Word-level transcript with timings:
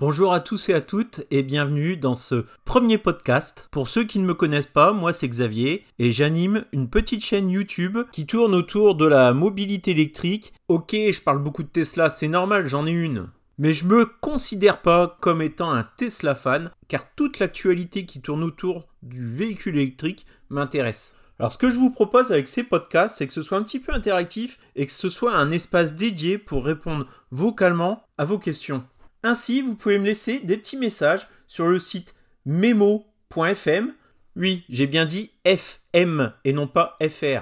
Bonjour 0.00 0.32
à 0.32 0.38
tous 0.38 0.68
et 0.68 0.74
à 0.74 0.80
toutes 0.80 1.22
et 1.32 1.42
bienvenue 1.42 1.96
dans 1.96 2.14
ce 2.14 2.44
premier 2.64 2.98
podcast. 2.98 3.66
Pour 3.72 3.88
ceux 3.88 4.04
qui 4.04 4.20
ne 4.20 4.26
me 4.26 4.34
connaissent 4.34 4.68
pas, 4.68 4.92
moi 4.92 5.12
c'est 5.12 5.26
Xavier 5.26 5.84
et 5.98 6.12
j'anime 6.12 6.64
une 6.70 6.88
petite 6.88 7.24
chaîne 7.24 7.50
YouTube 7.50 7.98
qui 8.12 8.24
tourne 8.24 8.54
autour 8.54 8.94
de 8.94 9.04
la 9.04 9.32
mobilité 9.32 9.90
électrique. 9.90 10.52
Ok, 10.68 10.92
je 10.92 11.20
parle 11.20 11.42
beaucoup 11.42 11.64
de 11.64 11.68
Tesla, 11.68 12.10
c'est 12.10 12.28
normal, 12.28 12.66
j'en 12.66 12.86
ai 12.86 12.92
une. 12.92 13.26
Mais 13.58 13.72
je 13.72 13.86
me 13.86 14.06
considère 14.06 14.82
pas 14.82 15.16
comme 15.18 15.42
étant 15.42 15.72
un 15.72 15.82
Tesla 15.96 16.36
fan 16.36 16.70
car 16.86 17.02
toute 17.16 17.40
l'actualité 17.40 18.06
qui 18.06 18.20
tourne 18.20 18.44
autour 18.44 18.86
du 19.02 19.26
véhicule 19.26 19.78
électrique 19.78 20.26
m'intéresse. 20.48 21.16
Alors 21.40 21.50
ce 21.50 21.58
que 21.58 21.72
je 21.72 21.76
vous 21.76 21.90
propose 21.90 22.30
avec 22.30 22.46
ces 22.46 22.62
podcasts, 22.62 23.16
c'est 23.16 23.26
que 23.26 23.32
ce 23.32 23.42
soit 23.42 23.58
un 23.58 23.64
petit 23.64 23.80
peu 23.80 23.92
interactif 23.92 24.60
et 24.76 24.86
que 24.86 24.92
ce 24.92 25.10
soit 25.10 25.34
un 25.34 25.50
espace 25.50 25.96
dédié 25.96 26.38
pour 26.38 26.64
répondre 26.64 27.08
vocalement 27.32 28.04
à 28.16 28.24
vos 28.24 28.38
questions. 28.38 28.84
Ainsi, 29.24 29.62
vous 29.62 29.74
pouvez 29.74 29.98
me 29.98 30.04
laisser 30.06 30.38
des 30.38 30.56
petits 30.56 30.76
messages 30.76 31.26
sur 31.48 31.66
le 31.66 31.80
site 31.80 32.14
memo.fm. 32.46 33.92
Oui, 34.36 34.64
j'ai 34.68 34.86
bien 34.86 35.06
dit 35.06 35.32
FM 35.44 36.32
et 36.44 36.52
non 36.52 36.68
pas 36.68 36.96
FR. 37.02 37.40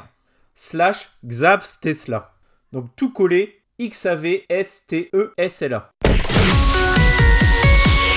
Slash 0.55 1.11
Xavs 1.27 1.79
Tesla. 1.83 2.33
Donc 2.73 2.87
tout 2.97 3.13
collé 3.13 3.61
X-A-V-S-T-E-S-L-A. 3.79 4.21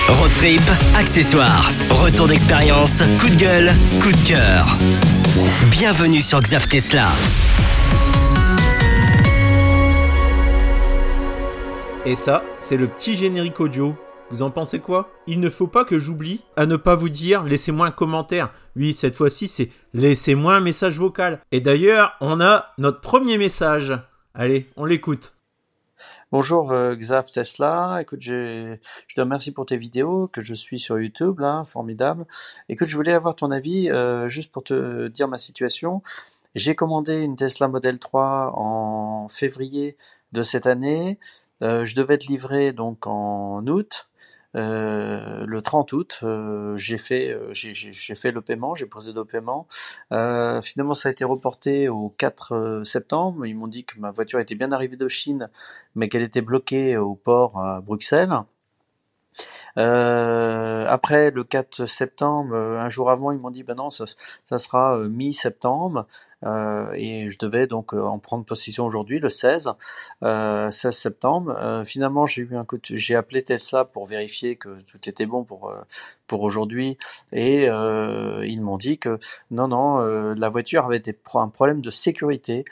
Road 0.08 0.30
trip, 0.36 0.62
accessoires, 0.96 1.70
retour 1.90 2.26
d'expérience, 2.28 3.02
coup 3.20 3.28
de 3.28 3.36
gueule, 3.36 3.70
coup 4.02 4.10
de 4.10 4.26
cœur. 4.26 4.66
Bienvenue 5.70 6.20
sur 6.20 6.40
Xav 6.40 6.66
Tesla. 6.66 7.10
Et 12.06 12.16
ça, 12.16 12.42
c'est 12.60 12.78
le 12.78 12.88
petit 12.88 13.14
générique 13.14 13.60
audio. 13.60 13.94
Vous 14.30 14.40
en 14.40 14.50
pensez 14.50 14.80
quoi? 14.80 15.10
Il 15.26 15.38
ne 15.38 15.50
faut 15.50 15.66
pas 15.66 15.84
que 15.84 15.98
j'oublie 15.98 16.42
à 16.56 16.64
ne 16.64 16.76
pas 16.76 16.94
vous 16.94 17.10
dire 17.10 17.42
laissez-moi 17.42 17.88
un 17.88 17.90
commentaire. 17.90 18.54
Oui, 18.74 18.94
cette 18.94 19.14
fois-ci, 19.14 19.48
c'est 19.48 19.70
laissez-moi 19.92 20.54
un 20.54 20.60
message 20.60 20.98
vocal. 20.98 21.40
Et 21.52 21.60
d'ailleurs, 21.60 22.14
on 22.22 22.40
a 22.40 22.72
notre 22.78 23.02
premier 23.02 23.36
message. 23.36 23.92
Allez, 24.32 24.70
on 24.78 24.86
l'écoute. 24.86 25.36
Bonjour 26.32 26.72
euh, 26.72 26.94
Xav 26.94 27.30
Tesla, 27.30 27.98
écoute, 28.00 28.22
je 28.22 28.78
te 29.14 29.20
remercie 29.20 29.52
pour 29.52 29.66
tes 29.66 29.76
vidéos 29.76 30.28
que 30.28 30.40
je 30.40 30.54
suis 30.54 30.78
sur 30.78 30.98
YouTube, 30.98 31.40
là, 31.40 31.64
formidable. 31.64 32.24
Écoute, 32.70 32.86
je 32.86 32.96
voulais 32.96 33.12
avoir 33.12 33.34
ton 33.34 33.50
avis, 33.50 33.90
euh, 33.90 34.26
juste 34.28 34.52
pour 34.52 34.64
te 34.64 35.08
dire 35.08 35.28
ma 35.28 35.38
situation. 35.38 36.02
J'ai 36.54 36.74
commandé 36.74 37.18
une 37.18 37.36
Tesla 37.36 37.68
Model 37.68 37.98
3 37.98 38.52
en 38.54 39.28
février 39.28 39.96
de 40.32 40.42
cette 40.42 40.66
année. 40.66 41.18
Euh, 41.62 41.84
je 41.84 41.94
devais 41.94 42.14
être 42.14 42.26
livré 42.26 42.72
donc 42.72 43.06
en 43.06 43.66
août. 43.66 44.08
Euh, 44.56 45.46
le 45.46 45.62
30 45.62 45.92
août, 45.92 46.20
euh, 46.24 46.76
j'ai 46.76 46.98
fait, 46.98 47.32
le 47.32 48.40
paiement, 48.40 48.74
j'ai 48.74 48.86
posé 48.86 49.12
le 49.12 49.24
paiement. 49.24 49.66
finalement, 50.10 50.94
ça 50.94 51.08
a 51.08 51.12
été 51.12 51.24
reporté 51.24 51.88
au 51.88 52.08
4 52.16 52.82
septembre. 52.84 53.46
Ils 53.46 53.56
m'ont 53.56 53.68
dit 53.68 53.84
que 53.84 53.98
ma 54.00 54.10
voiture 54.10 54.40
était 54.40 54.56
bien 54.56 54.72
arrivée 54.72 54.96
de 54.96 55.08
Chine, 55.08 55.48
mais 55.94 56.08
qu'elle 56.08 56.22
était 56.22 56.42
bloquée 56.42 56.96
au 56.96 57.14
port 57.14 57.58
à 57.58 57.80
Bruxelles. 57.80 58.34
Après 59.76 61.30
le 61.30 61.44
4 61.44 61.86
septembre, 61.86 62.56
un 62.56 62.88
jour 62.88 63.10
avant, 63.10 63.30
ils 63.30 63.38
m'ont 63.38 63.50
dit 63.50 63.62
ben 63.62 63.76
non, 63.76 63.90
ça 63.90 64.06
sera 64.58 64.98
mi-septembre. 64.98 66.06
Euh, 66.44 66.92
et 66.94 67.28
je 67.28 67.38
devais 67.38 67.66
donc 67.66 67.92
euh, 67.94 68.02
en 68.02 68.18
prendre 68.18 68.44
possession 68.44 68.86
aujourd'hui, 68.86 69.18
le 69.18 69.28
16, 69.28 69.72
euh, 70.22 70.70
16 70.70 70.96
septembre. 70.96 71.56
Euh, 71.58 71.84
finalement, 71.84 72.26
j'ai 72.26 72.42
eu 72.42 72.56
un 72.56 72.64
coup, 72.64 72.78
j'ai 72.82 73.14
appelé 73.14 73.42
Tesla 73.42 73.84
pour 73.84 74.06
vérifier 74.06 74.56
que 74.56 74.80
tout 74.82 75.08
était 75.08 75.26
bon 75.26 75.44
pour 75.44 75.72
pour 76.26 76.42
aujourd'hui, 76.42 76.96
et 77.32 77.64
ils 77.64 78.60
m'ont 78.62 78.76
dit 78.76 78.98
que 78.98 79.18
non, 79.50 79.66
non, 79.66 79.98
la 79.98 80.48
voiture 80.48 80.84
avait 80.84 81.00
des, 81.00 81.16
un 81.34 81.48
problème 81.48 81.80
de 81.80 81.90
sécurité, 81.90 82.64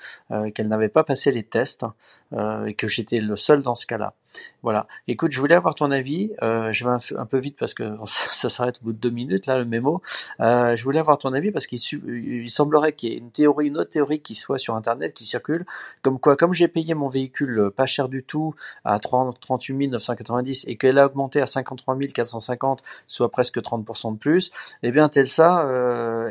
qu'elle 0.55 0.69
n'avait 0.69 0.89
pas 0.89 1.03
passé 1.03 1.33
les 1.33 1.43
tests, 1.43 1.85
et 2.33 2.75
que 2.75 2.87
j'étais 2.87 3.19
le 3.21 3.35
seul 3.35 3.63
dans 3.63 3.75
ce 3.75 3.87
cas-là. 3.87 4.15
Voilà. 4.63 4.83
Écoute, 5.07 5.31
je 5.31 5.39
voulais 5.39 5.55
avoir 5.55 5.77
ton 5.77 5.93
avis. 5.93 6.33
Euh, 6.43 6.73
je 6.73 6.85
vais 6.85 6.91
un, 7.17 7.27
peu 7.27 7.39
vite 7.39 7.57
parce 7.59 7.75
que 7.75 7.97
ça, 8.07 8.51
s'arrête 8.51 8.79
au 8.83 8.87
bout 8.87 8.93
de 8.93 8.99
deux 8.99 9.11
minutes 9.11 9.47
là 9.47 9.59
le 9.59 9.65
mémo. 9.65 10.03
Euh, 10.41 10.75
je 10.75 10.83
voulais 10.83 10.99
avoir 10.99 11.19
ton 11.19 11.33
avis 11.33 11.53
parce 11.53 11.67
qu'il 11.67 11.79
il 12.09 12.51
semblerait 12.51 12.93
qu'il 12.93 13.11
y 13.11 13.15
ait 13.15 13.19
une 13.19 13.31
théorie 13.31 13.69
une 13.69 13.79
autre 13.79 13.91
théorie 13.91 14.21
qui 14.21 14.35
soit 14.35 14.59
sur 14.59 14.75
internet 14.75 15.15
qui 15.15 15.25
circule, 15.25 15.65
comme 16.03 16.19
quoi, 16.19 16.37
comme 16.37 16.53
j'ai 16.53 16.69
payé 16.69 16.95
mon 16.95 17.09
véhicule 17.09 17.59
euh, 17.59 17.71
pas 17.71 17.87
cher 17.87 18.09
du 18.09 18.25
tout 18.25 18.55
à 18.85 18.99
30, 18.99 19.39
38 19.41 19.89
990 19.89 20.65
et 20.67 20.77
qu'elle 20.77 20.99
a 20.99 21.07
augmenté 21.07 21.41
à 21.41 21.47
53 21.47 21.97
450, 22.13 22.83
soit 23.07 23.31
presque 23.31 23.59
30% 23.59 24.15
de 24.15 24.19
plus, 24.19 24.51
eh 24.83 24.91
bien 24.91 25.09
Telsa 25.09 25.67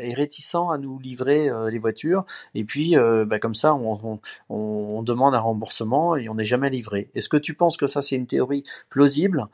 est 0.01 0.13
réticent 0.13 0.55
à 0.55 0.77
nous 0.77 0.99
livrer 0.99 1.49
les 1.69 1.79
voitures 1.79 2.25
et 2.55 2.63
puis 2.63 2.95
bah, 3.25 3.39
comme 3.39 3.55
ça 3.55 3.73
on, 3.73 5.01
demande 5.03 5.35
un 5.35 5.39
remboursement 5.39 6.15
et 6.17 6.29
on 6.29 6.35
n'est 6.35 6.45
jamais 6.45 6.69
livré. 6.69 7.09
Est-ce 7.15 7.29
que 7.29 7.37
tu 7.37 7.53
penses 7.53 7.77
que 7.77 7.87
ça 7.87 7.96
c'est 8.01 8.15
une 8.15 8.27
théorie 8.27 8.63
plausible 8.89 9.45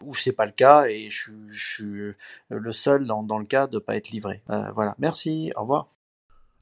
ou 0.00 0.14
c'est 0.14 0.32
pas 0.32 0.46
le 0.46 0.52
cas 0.52 0.86
et 0.86 1.08
je, 1.10 1.30
suis 1.48 2.14
le 2.48 2.72
seul 2.72 3.06
dans, 3.06 3.38
le 3.38 3.46
cas 3.46 3.66
de 3.66 3.78
pas 3.78 3.96
être 3.96 4.10
livré. 4.10 4.42
voilà, 4.74 4.94
merci, 4.98 5.52
au 5.56 5.62
revoir. 5.62 5.88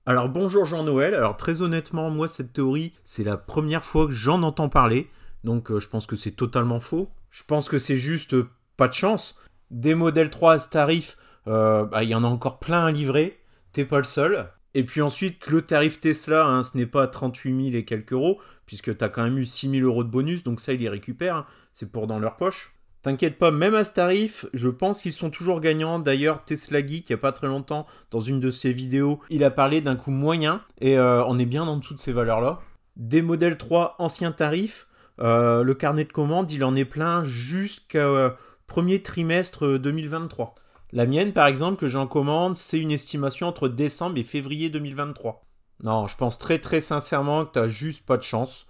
Alors 0.07 0.31
bonjour 0.31 0.65
Jean-Noël, 0.65 1.15
alors 1.15 1.37
très 1.37 1.61
honnêtement, 1.61 2.09
moi 2.09 2.29
cette 2.29 2.55
théorie, 2.55 2.95
c'est 3.05 3.25
la 3.25 3.37
première 3.37 3.85
fois 3.85 4.07
que 4.07 4.13
j'en 4.13 4.43
entends 4.43 4.71
parler, 4.71 5.11
donc 5.45 5.71
euh, 5.71 5.79
je 5.79 5.89
pense 5.89 6.07
que 6.07 6.17
c'est 6.17 6.31
totalement 6.31 6.81
faux. 6.81 7.11
Je 7.31 7.43
pense 7.43 7.69
que 7.69 7.79
c'est 7.79 7.99
juste 7.99 8.35
euh, 8.35 8.49
pas 8.77 8.89
de 8.89 8.95
chance. 8.95 9.39
Des 9.71 9.95
modèles 9.95 10.31
3 10.31 10.53
à 10.55 10.59
ce 10.59 10.69
tarif, 10.69 11.19
euh, 11.47 11.85
bah, 11.85 12.05
il 12.05 12.11
y 12.11 12.15
en 12.15 12.25
a 12.25 12.27
encore 12.27 12.59
plein 12.59 12.87
à 12.87 12.91
livrer, 12.91 13.39
t'es 13.73 13.85
pas 13.85 13.99
le 13.99 14.05
seul. 14.05 14.51
Et 14.75 14.85
puis 14.85 15.03
ensuite, 15.03 15.47
le 15.49 15.63
tarif 15.63 16.01
Tesla, 16.01 16.47
hein, 16.47 16.63
ce 16.63 16.77
n'est 16.77 16.87
pas 16.87 17.07
38 17.07 17.65
000 17.71 17.77
et 17.77 17.85
quelques 17.85 18.13
euros, 18.13 18.41
puisque 18.69 18.97
tu 18.97 19.03
as 19.05 19.09
quand 19.09 19.25
même 19.25 19.39
eu 19.39 19.47
6 19.47 19.71
000 19.71 19.87
euros 19.87 20.05
de 20.05 20.11
bonus, 20.11 20.45
donc 20.45 20.61
ça, 20.61 20.75
ils 20.75 20.81
les 20.81 20.91
récupèrent, 20.91 21.37
hein. 21.37 21.47
c'est 21.73 21.91
pour 21.91 22.07
dans 22.07 22.19
leur 22.19 22.37
poche. 22.37 22.75
T'inquiète 23.03 23.39
pas, 23.39 23.51
même 23.51 23.75
à 23.75 23.87
ce 23.87 23.95
tarif, 23.95 24.45
je 24.53 24.69
pense 24.69 25.01
qu'ils 25.01 25.15
sont 25.15 25.31
toujours 25.31 25.61
gagnants. 25.61 25.99
D'ailleurs, 25.99 26.45
Tesla 26.45 26.87
Geek, 26.87 27.09
il 27.09 27.13
n'y 27.13 27.19
a 27.19 27.19
pas 27.19 27.33
très 27.33 27.47
longtemps, 27.47 27.87
dans 28.11 28.21
une 28.21 28.41
de 28.41 28.51
ses 28.51 28.75
vidéos, 28.75 29.21
il 29.31 29.43
a 29.43 29.51
parlé 29.51 29.81
d'un 29.81 29.97
coût 29.97 30.11
moyen, 30.11 30.61
et 30.83 30.99
euh, 30.99 31.25
on 31.25 31.39
est 31.39 31.47
bien 31.47 31.65
dans 31.65 31.81
toutes 31.81 31.99
ces 31.99 32.13
valeurs-là. 32.13 32.61
Des 32.97 33.23
modèles 33.23 33.57
3 33.57 33.97
anciens 33.99 34.33
tarifs, 34.33 34.87
euh, 35.21 35.63
le 35.63 35.75
carnet 35.75 36.05
de 36.05 36.13
commandes, 36.13 36.53
il 36.53 36.63
en 36.63 36.77
est 36.77 36.85
plein 36.85 37.25
jusqu'au 37.25 37.99
euh, 37.99 38.31
premier 38.67 39.03
trimestre 39.03 39.79
2023. 39.79 40.55
La 40.93 41.07
mienne, 41.07 41.33
par 41.33 41.47
exemple, 41.47 41.81
que 41.81 41.89
j'en 41.89 42.07
commande, 42.07 42.57
c'est 42.57 42.79
une 42.79 42.91
estimation 42.91 43.47
entre 43.47 43.69
décembre 43.69 44.19
et 44.19 44.25
février 44.25 44.69
2023. 44.69 45.48
Non, 45.83 46.07
je 46.07 46.17
pense 46.17 46.39
très 46.39 46.59
très 46.59 46.81
sincèrement 46.81 47.45
que 47.45 47.53
t'as 47.53 47.69
juste 47.69 48.05
pas 48.05 48.17
de 48.17 48.23
chance 48.23 48.67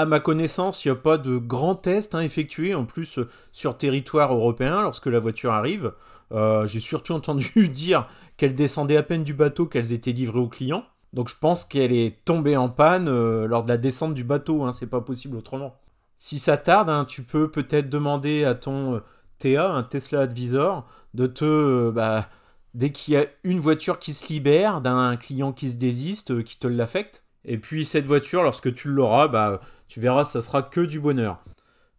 à 0.00 0.06
ma 0.06 0.18
connaissance, 0.18 0.84
il 0.84 0.88
n'y 0.88 0.92
a 0.92 0.96
pas 0.96 1.18
de 1.18 1.36
grand 1.36 1.74
test 1.74 2.14
hein, 2.14 2.20
effectué 2.20 2.74
en 2.74 2.86
plus 2.86 3.18
euh, 3.18 3.28
sur 3.52 3.76
territoire 3.76 4.32
européen 4.32 4.80
lorsque 4.80 5.06
la 5.06 5.20
voiture 5.20 5.52
arrive. 5.52 5.92
Euh, 6.32 6.66
j'ai 6.66 6.80
surtout 6.80 7.12
entendu 7.14 7.68
dire 7.68 8.08
qu'elle 8.38 8.54
descendait 8.54 8.96
à 8.96 9.02
peine 9.02 9.24
du 9.24 9.34
bateau, 9.34 9.66
qu'elles 9.66 9.92
étaient 9.92 10.12
livrées 10.12 10.38
aux 10.38 10.48
clients. 10.48 10.84
Donc 11.12 11.28
je 11.28 11.36
pense 11.38 11.66
qu'elle 11.66 11.92
est 11.92 12.24
tombée 12.24 12.56
en 12.56 12.70
panne 12.70 13.08
euh, 13.08 13.46
lors 13.46 13.62
de 13.62 13.68
la 13.68 13.76
descente 13.76 14.14
du 14.14 14.24
bateau, 14.24 14.62
hein, 14.64 14.72
c'est 14.72 14.88
pas 14.88 15.02
possible 15.02 15.36
autrement. 15.36 15.76
Si 16.16 16.38
ça 16.38 16.56
tarde, 16.56 16.88
hein, 16.88 17.04
tu 17.04 17.22
peux 17.22 17.50
peut-être 17.50 17.90
demander 17.90 18.44
à 18.44 18.54
ton 18.54 19.02
TA, 19.38 19.70
un 19.70 19.82
Tesla 19.82 20.20
Advisor, 20.20 20.86
de 21.12 21.26
te. 21.26 21.90
Bah, 21.90 22.26
dès 22.74 22.92
qu'il 22.92 23.14
y 23.14 23.16
a 23.16 23.26
une 23.44 23.60
voiture 23.60 23.98
qui 23.98 24.14
se 24.14 24.32
libère 24.32 24.80
d'un 24.80 25.16
client 25.16 25.52
qui 25.52 25.70
se 25.70 25.76
désiste, 25.76 26.42
qui 26.44 26.58
te 26.58 26.66
l'affecte. 26.66 27.24
Et 27.44 27.58
puis 27.58 27.84
cette 27.84 28.06
voiture, 28.06 28.42
lorsque 28.42 28.74
tu 28.74 28.88
l'auras, 28.88 29.28
bah 29.28 29.60
tu 29.88 30.00
verras, 30.00 30.24
ça 30.24 30.42
sera 30.42 30.62
que 30.62 30.80
du 30.80 31.00
bonheur. 31.00 31.42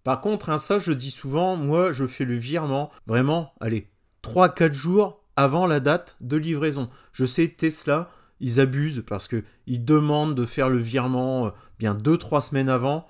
Par 0.03 0.21
contre, 0.21 0.49
un 0.49 0.59
ça, 0.59 0.79
je 0.79 0.93
dis 0.93 1.11
souvent, 1.11 1.55
moi, 1.55 1.91
je 1.91 2.07
fais 2.07 2.25
le 2.25 2.35
virement, 2.35 2.91
vraiment, 3.05 3.53
allez, 3.59 3.87
3-4 4.23 4.73
jours 4.73 5.23
avant 5.35 5.67
la 5.67 5.79
date 5.79 6.15
de 6.21 6.37
livraison. 6.37 6.89
Je 7.11 7.25
sais, 7.25 7.47
Tesla, 7.49 8.09
ils 8.39 8.59
abusent 8.59 9.03
parce 9.05 9.27
qu'ils 9.27 9.85
demandent 9.85 10.35
de 10.35 10.45
faire 10.45 10.69
le 10.69 10.77
virement 10.77 11.47
euh, 11.47 11.49
bien 11.79 11.95
2-3 11.95 12.41
semaines 12.41 12.69
avant, 12.69 13.07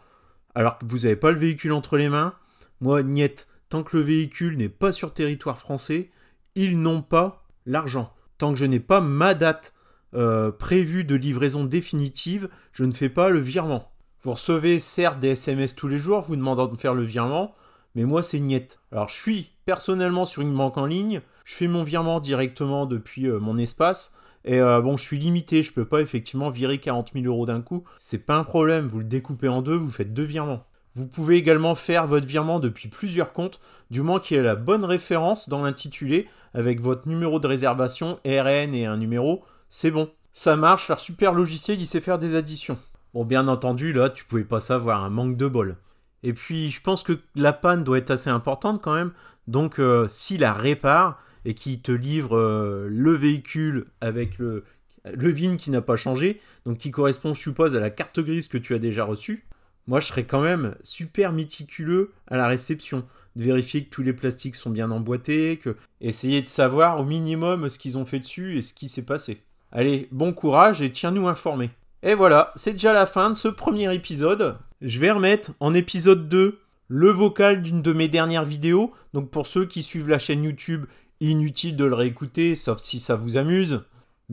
alors 0.53 0.77
que 0.77 0.85
vous 0.85 0.99
n'avez 0.99 1.15
pas 1.15 1.31
le 1.31 1.39
véhicule 1.39 1.71
entre 1.71 1.97
les 1.97 2.09
mains. 2.09 2.33
Moi, 2.81 3.03
niet, 3.03 3.47
tant 3.69 3.83
que 3.83 3.97
le 3.97 4.03
véhicule 4.03 4.57
n'est 4.57 4.69
pas 4.69 4.91
sur 4.91 5.13
territoire 5.13 5.59
français, 5.59 6.11
ils 6.55 6.79
n'ont 6.79 7.01
pas 7.01 7.40
l'argent. 7.65 8.13
Tant 8.37 8.51
que 8.51 8.59
je 8.59 8.65
n'ai 8.65 8.79
pas 8.79 9.01
ma 9.01 9.33
date 9.33 9.73
euh, 10.13 10.51
prévue 10.51 11.03
de 11.03 11.15
livraison 11.15 11.63
définitive, 11.63 12.49
je 12.73 12.83
ne 12.83 12.91
fais 12.91 13.09
pas 13.09 13.29
le 13.29 13.39
virement. 13.39 13.91
Vous 14.23 14.33
recevez 14.33 14.79
certes 14.79 15.19
des 15.19 15.29
SMS 15.29 15.75
tous 15.75 15.87
les 15.87 15.97
jours 15.97 16.21
vous 16.21 16.35
demandant 16.35 16.67
de 16.67 16.77
faire 16.77 16.93
le 16.93 17.03
virement, 17.03 17.55
mais 17.95 18.03
moi 18.03 18.23
c'est 18.23 18.39
niette. 18.39 18.79
Alors 18.91 19.09
je 19.09 19.15
suis 19.15 19.51
personnellement 19.65 20.25
sur 20.25 20.41
une 20.41 20.53
banque 20.53 20.77
en 20.77 20.85
ligne, 20.85 21.21
je 21.45 21.55
fais 21.55 21.67
mon 21.67 21.83
virement 21.83 22.19
directement 22.19 22.85
depuis 22.85 23.27
euh, 23.27 23.39
mon 23.39 23.57
espace, 23.57 24.15
et 24.43 24.59
euh, 24.59 24.81
bon 24.81 24.97
je 24.97 25.03
suis 25.03 25.17
limité, 25.17 25.63
je 25.63 25.71
peux 25.71 25.85
pas 25.85 26.01
effectivement 26.01 26.49
virer 26.49 26.77
40 26.77 27.11
000 27.13 27.25
euros 27.25 27.45
d'un 27.45 27.61
coup, 27.61 27.83
c'est 27.97 28.25
pas 28.25 28.37
un 28.37 28.43
problème, 28.43 28.87
vous 28.87 28.99
le 28.99 29.05
découpez 29.05 29.47
en 29.47 29.61
deux, 29.61 29.75
vous 29.75 29.89
faites 29.89 30.13
deux 30.13 30.23
virements. 30.23 30.65
Vous 30.95 31.07
pouvez 31.07 31.37
également 31.37 31.75
faire 31.75 32.05
votre 32.05 32.27
virement 32.27 32.59
depuis 32.59 32.89
plusieurs 32.89 33.31
comptes, 33.31 33.61
du 33.89 34.01
moins 34.01 34.19
qu'il 34.19 34.37
y 34.37 34.39
ait 34.39 34.43
la 34.43 34.55
bonne 34.55 34.83
référence 34.83 35.47
dans 35.47 35.61
l'intitulé 35.61 36.27
avec 36.53 36.81
votre 36.81 37.07
numéro 37.07 37.39
de 37.39 37.47
réservation, 37.47 38.19
RN 38.25 38.75
et 38.75 38.85
un 38.85 38.97
numéro, 38.97 39.43
c'est 39.69 39.91
bon. 39.91 40.11
Ça 40.33 40.55
marche, 40.57 40.89
leur 40.89 40.99
super 40.99 41.33
logiciel, 41.33 41.79
il 41.79 41.87
sait 41.87 42.01
faire 42.01 42.19
des 42.19 42.35
additions. 42.35 42.77
Bon, 43.13 43.25
bien 43.25 43.47
entendu, 43.47 43.93
là, 43.93 44.09
tu 44.09 44.25
pouvais 44.25 44.43
pas 44.43 44.61
savoir, 44.61 45.03
un 45.03 45.09
manque 45.09 45.37
de 45.37 45.47
bol. 45.47 45.77
Et 46.23 46.33
puis, 46.33 46.71
je 46.71 46.81
pense 46.81 47.03
que 47.03 47.19
la 47.35 47.53
panne 47.53 47.83
doit 47.83 47.97
être 47.97 48.11
assez 48.11 48.29
importante 48.29 48.81
quand 48.81 48.93
même. 48.93 49.11
Donc, 49.47 49.79
euh, 49.79 50.07
s'il 50.07 50.41
la 50.41 50.53
répare 50.53 51.21
et 51.45 51.53
qu'il 51.53 51.81
te 51.81 51.91
livre 51.91 52.37
euh, 52.37 52.87
le 52.89 53.13
véhicule 53.13 53.87
avec 54.01 54.37
le, 54.37 54.63
le 55.05 55.29
VIN 55.29 55.57
qui 55.57 55.71
n'a 55.71 55.81
pas 55.81 55.95
changé, 55.95 56.39
donc 56.65 56.77
qui 56.77 56.91
correspond, 56.91 57.33
je 57.33 57.41
suppose, 57.41 57.75
à 57.75 57.79
la 57.79 57.89
carte 57.89 58.19
grise 58.19 58.47
que 58.47 58.57
tu 58.57 58.75
as 58.75 58.79
déjà 58.79 59.03
reçue, 59.03 59.45
moi, 59.91 59.99
je 59.99 60.07
serais 60.07 60.23
quand 60.23 60.39
même 60.39 60.75
super 60.83 61.33
méticuleux 61.33 62.13
à 62.27 62.37
la 62.37 62.47
réception. 62.47 63.03
De 63.35 63.43
vérifier 63.43 63.83
que 63.83 63.89
tous 63.89 64.03
les 64.03 64.13
plastiques 64.13 64.55
sont 64.55 64.69
bien 64.69 64.89
emboîtés, 64.89 65.59
que 65.61 65.75
essayer 65.99 66.41
de 66.41 66.47
savoir 66.47 67.01
au 67.01 67.03
minimum 67.03 67.69
ce 67.69 67.77
qu'ils 67.77 67.97
ont 67.97 68.05
fait 68.05 68.19
dessus 68.19 68.57
et 68.57 68.61
ce 68.61 68.73
qui 68.73 68.87
s'est 68.87 69.01
passé. 69.01 69.41
Allez, 69.69 70.07
bon 70.13 70.31
courage 70.31 70.81
et 70.81 70.93
tiens-nous 70.93 71.27
informés. 71.27 71.71
Et 72.03 72.13
voilà, 72.13 72.53
c'est 72.55 72.71
déjà 72.71 72.93
la 72.93 73.05
fin 73.05 73.31
de 73.31 73.35
ce 73.35 73.49
premier 73.49 73.93
épisode. 73.93 74.55
Je 74.79 74.97
vais 74.97 75.11
remettre 75.11 75.51
en 75.59 75.73
épisode 75.73 76.29
2 76.29 76.61
le 76.87 77.09
vocal 77.09 77.61
d'une 77.61 77.81
de 77.81 77.91
mes 77.91 78.07
dernières 78.07 78.45
vidéos. 78.45 78.93
Donc 79.13 79.29
pour 79.29 79.45
ceux 79.45 79.65
qui 79.65 79.83
suivent 79.83 80.07
la 80.07 80.19
chaîne 80.19 80.45
YouTube, 80.45 80.85
inutile 81.19 81.75
de 81.75 81.83
le 81.83 81.95
réécouter, 81.95 82.55
sauf 82.55 82.79
si 82.81 83.01
ça 83.01 83.17
vous 83.17 83.35
amuse. 83.35 83.83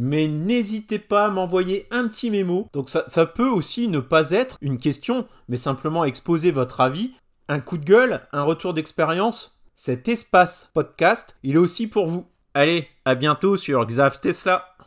Mais 0.01 0.29
n'hésitez 0.29 1.01
pas 1.01 1.25
à 1.25 1.29
m'envoyer 1.29 1.89
un 1.91 2.07
petit 2.07 2.31
mémo. 2.31 2.69
Donc 2.73 2.89
ça, 2.89 3.03
ça, 3.09 3.27
peut 3.27 3.49
aussi 3.49 3.89
ne 3.89 3.99
pas 3.99 4.31
être 4.31 4.57
une 4.61 4.79
question, 4.79 5.27
mais 5.49 5.57
simplement 5.57 6.05
exposer 6.05 6.53
votre 6.53 6.81
avis, 6.81 7.15
un 7.49 7.59
coup 7.59 7.79
de 7.79 7.85
gueule, 7.85 8.21
un 8.33 8.45
retour 8.45 8.75
d'expérience. 8.75 9.61
Cet 9.75 10.09
espace 10.09 10.71
podcast, 10.73 11.37
il 11.43 11.57
est 11.57 11.59
aussi 11.59 11.89
pour 11.89 12.07
vous. 12.07 12.29
Allez, 12.55 12.87
à 13.05 13.17
bientôt 13.17 13.57
sur 13.57 13.85
Xav 13.85 14.21
Tesla. 14.21 14.78